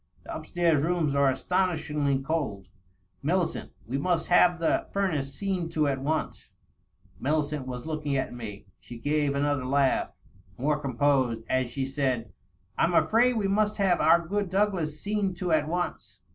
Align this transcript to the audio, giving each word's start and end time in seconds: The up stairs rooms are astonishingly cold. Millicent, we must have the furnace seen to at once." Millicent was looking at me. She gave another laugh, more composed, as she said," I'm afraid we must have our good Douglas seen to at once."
The 0.23 0.33
up 0.35 0.47
stairs 0.47 0.81
rooms 0.81 1.13
are 1.13 1.29
astonishingly 1.29 2.17
cold. 2.23 2.67
Millicent, 3.21 3.69
we 3.85 3.99
must 3.99 4.25
have 4.29 4.57
the 4.57 4.87
furnace 4.91 5.31
seen 5.31 5.69
to 5.69 5.87
at 5.87 6.01
once." 6.01 6.49
Millicent 7.19 7.67
was 7.67 7.85
looking 7.85 8.17
at 8.17 8.33
me. 8.33 8.65
She 8.79 8.97
gave 8.97 9.35
another 9.35 9.63
laugh, 9.63 10.09
more 10.57 10.79
composed, 10.79 11.43
as 11.51 11.69
she 11.69 11.85
said," 11.85 12.33
I'm 12.79 12.95
afraid 12.95 13.33
we 13.33 13.47
must 13.47 13.77
have 13.77 14.01
our 14.01 14.27
good 14.27 14.49
Douglas 14.49 14.99
seen 14.99 15.35
to 15.35 15.51
at 15.51 15.67
once." 15.67 16.19